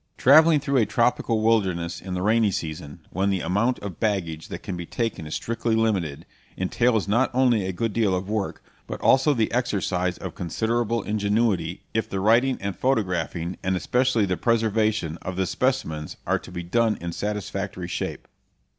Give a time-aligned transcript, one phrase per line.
[0.17, 4.63] Travelling through a tropical wilderness in the rainy season, when the amount of baggage that
[4.63, 6.25] can be taken is strictly limited,
[6.57, 11.83] entails not only a good deal of work, but also the exercise of considerable ingenuity
[11.93, 16.63] if the writing and photographing, and especially the preservation, of the specimens are to be
[16.63, 18.27] done in satisfactory shape.